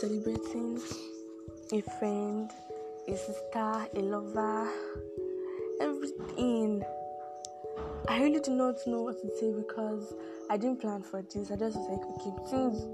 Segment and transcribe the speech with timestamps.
[0.00, 0.80] celebrating
[1.72, 2.50] a friend,
[3.06, 4.66] a sister, a lover,
[5.78, 6.82] everything.
[8.08, 10.14] I really do not know what to say because
[10.48, 11.50] I didn't plan for this.
[11.50, 12.86] I just was like, okay, since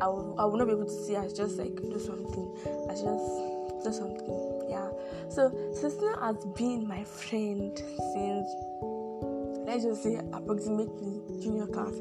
[0.00, 2.56] I will, I will not be able to see, I just like do something.
[2.88, 4.66] I just do something.
[4.70, 4.90] Yeah.
[5.28, 8.48] So Celestina has been my friend since
[9.66, 11.94] let's just say approximately junior class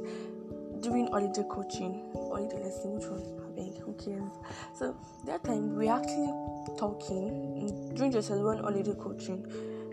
[0.81, 3.46] doing holiday coaching, holiday lesson, which one?
[3.57, 4.31] Who cares?
[4.73, 6.31] So that time we actually
[6.77, 9.45] talking during just one holiday coaching.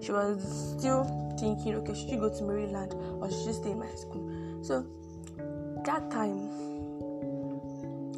[0.02, 1.04] She was still
[1.38, 4.60] thinking, okay, should she go to Maryland or should she stay in my school?
[4.62, 4.86] So
[5.84, 6.48] that time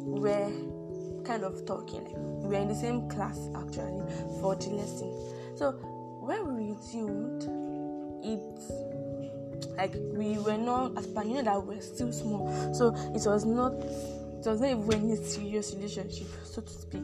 [0.05, 0.51] we were
[1.23, 2.03] kind of talking.
[2.03, 4.03] Like, we were in the same class actually
[4.41, 5.13] for the lesson.
[5.55, 5.71] So
[6.21, 7.43] when we resumed,
[8.23, 8.97] it
[9.77, 13.45] like we were not as you know that we are still small so it was
[13.45, 13.73] not
[14.39, 17.03] it was not even any serious relationship so to speak.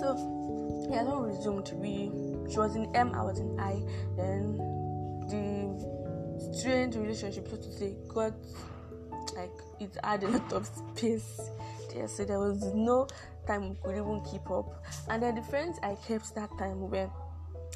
[0.00, 2.10] So yeah when we resumed we
[2.50, 3.82] she was in m i was in i.
[4.16, 4.56] Then
[5.28, 8.34] the strange relationship so to say got
[9.36, 11.40] like it had a lot of space.
[11.92, 13.08] There so there was no
[13.46, 14.84] time we could even keep up.
[15.08, 17.10] And then the friends i kept that time were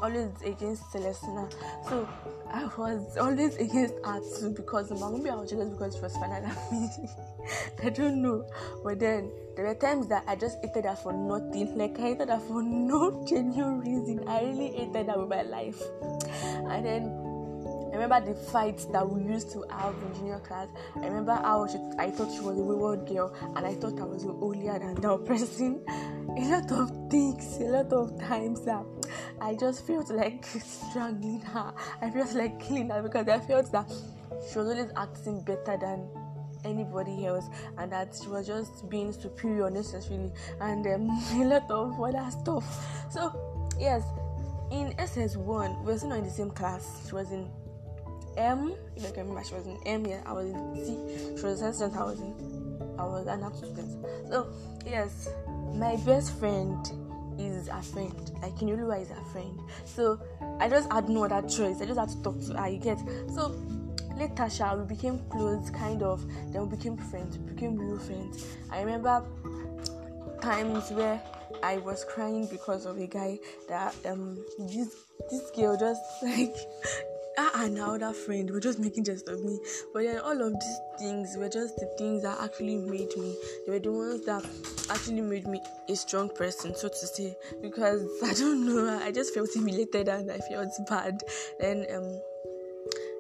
[0.05, 1.49] always against Celestina.
[1.89, 2.07] So
[2.53, 6.43] I was always against her too because maybe I was jealous because she was funner
[6.43, 6.89] than me.
[7.83, 8.47] I don't know.
[8.85, 11.77] But then there were times that I just hated her for nothing.
[11.77, 14.29] Like I hated her for no genuine reason.
[14.29, 15.81] I really hated her with my life.
[16.69, 17.25] And then
[17.95, 20.69] I remember the fights that we used to have in junior class.
[20.97, 24.05] I remember how she, I thought she was a wayward girl and I thought I
[24.05, 25.81] was holier than thou person.
[26.37, 28.85] A lot of things, a lot of times that
[29.41, 31.73] I just felt like strangling her.
[32.03, 33.89] I felt like killing her because I felt that
[34.51, 36.09] she was always acting better than
[36.65, 37.45] anybody else
[37.79, 42.65] and that she was just being superior necessarily and um, a lot of other stuff.
[43.11, 44.03] So, yes,
[44.71, 47.07] in SS1, we were still not in the same class.
[47.07, 47.49] She was in
[48.37, 51.37] M, if I can remember, she was in M, yeah, I was in C.
[51.37, 54.07] She was a student, I was in, I was an student.
[54.29, 54.53] So,
[54.85, 55.29] yes,
[55.75, 56.91] my best friend
[57.39, 58.31] is a friend.
[58.43, 59.59] Like Kinoluwa is a friend.
[59.85, 60.21] So
[60.61, 61.81] I just had no other choice.
[61.81, 62.69] I just had to talk to her.
[62.69, 62.99] You get
[63.35, 63.55] so
[64.17, 66.25] later, Sha, we became close, kind of.
[66.53, 67.37] Then we became friends.
[67.37, 68.47] Became real friends.
[68.71, 69.25] I remember
[70.41, 71.21] times where
[71.63, 74.95] I was crying because of a guy that um this
[75.31, 76.55] this girl just like
[77.39, 79.59] ah and our other friend were just making jest of me.
[79.93, 83.37] But then all of these things were just the things that actually made me.
[83.67, 84.45] They were the ones that
[84.91, 87.37] actually made me a strong person, so to say.
[87.63, 91.23] Because I don't know, I just felt humiliated and I felt bad.
[91.59, 92.21] Then um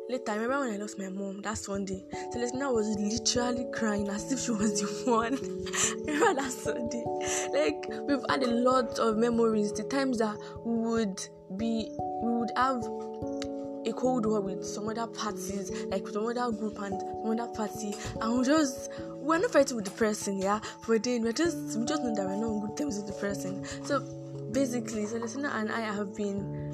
[0.09, 2.05] later, I remember when I lost my mom that Sunday.
[2.33, 5.35] Celestina was literally crying as if she was the one.
[6.07, 7.05] remember that Sunday?
[7.53, 9.73] Like we've had a lot of memories.
[9.73, 11.21] The times that we would
[11.57, 11.91] be,
[12.23, 12.83] we would have
[13.87, 17.53] a cold war with some other parties, like with some other group and some other
[17.53, 18.91] party, and we just
[19.25, 20.61] we're not fighting with the person, yeah.
[20.87, 23.13] But then we're just we just know that we're not on good terms with the
[23.15, 23.65] person.
[23.85, 24.01] So
[24.53, 26.73] basically, Celestina and I have been.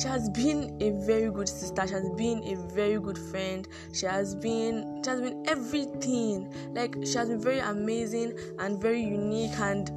[0.00, 1.86] She has been a very good sister.
[1.86, 3.68] She has been a very good friend.
[3.92, 6.50] She has been she has been everything.
[6.74, 9.90] Like she has been very amazing and very unique and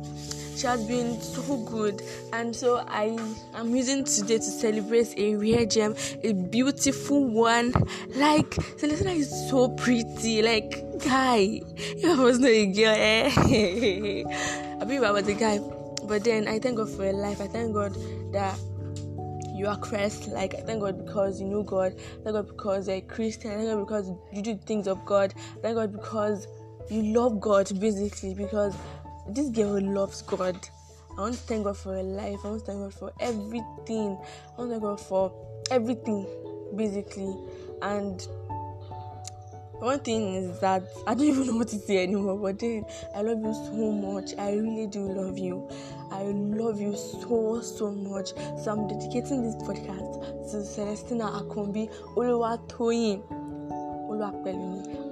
[0.56, 2.02] she has been so good.
[2.34, 3.18] And so i
[3.54, 7.72] am using today to celebrate a rare gem a beautiful one.
[8.16, 8.50] Like
[8.80, 10.42] celestina is so pretty.
[10.42, 14.24] Like guy if i was not a girl eh?
[14.80, 15.60] I believe i was a guy.
[16.08, 17.42] But then i thank god for your life.
[17.42, 17.96] I thank god
[18.32, 18.58] that
[19.56, 20.28] you are Christ.
[20.28, 23.70] Like I thank God because you know God, thank God because you're a Christian, thank
[23.70, 26.48] God because you do things of God, thank God because
[26.90, 28.76] you love God basically because
[29.30, 30.58] this girl loves God.
[31.18, 32.40] I want to thank God for her life.
[32.44, 34.18] I want to thank God for everything.
[34.58, 35.32] I want to thank God for
[35.72, 36.28] everything,
[36.76, 37.34] basically.
[37.82, 38.22] And
[39.80, 42.38] one thing is that I don't even know what to say anymore.
[42.38, 42.86] But then
[43.16, 44.32] I love you so much.
[44.38, 45.70] I really do love you.
[46.12, 48.30] I love you so so much.
[48.62, 53.24] So I'm dedicating this podcast to Celestina Akombi Oluwatoyin
[54.10, 55.05] Oluwapelumi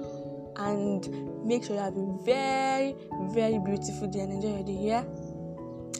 [0.56, 2.94] and make sure you have a very,
[3.32, 4.78] very beautiful day and enjoy your day.
[4.80, 5.04] Yeah,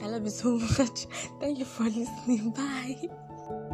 [0.03, 1.05] I love you so much.
[1.39, 2.51] Thank you for listening.
[2.51, 3.71] Bye.